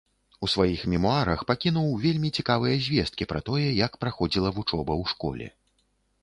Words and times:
У 0.45 0.47
сваіх 0.53 0.85
мемуарах 0.93 1.43
пакінуў 1.51 1.91
вельмі 2.05 2.31
цікавыя 2.43 2.79
звесткі 2.87 3.29
пра 3.35 3.43
тое, 3.51 3.69
як 3.85 4.01
праходзіла 4.05 4.49
вучоба 4.57 4.93
ў 5.03 5.15
школе. 5.15 5.47